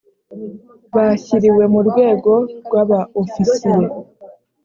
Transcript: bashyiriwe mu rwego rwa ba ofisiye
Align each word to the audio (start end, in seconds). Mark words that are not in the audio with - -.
bashyiriwe 0.95 1.63
mu 1.73 1.79
rwego 1.87 2.33
rwa 2.65 2.81
ba 2.89 2.99
ofisiye 3.21 3.85